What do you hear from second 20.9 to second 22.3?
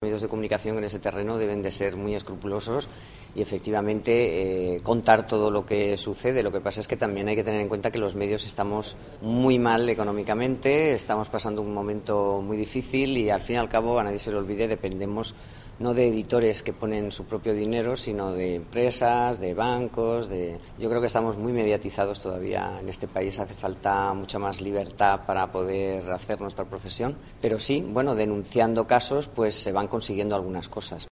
que estamos muy mediatizados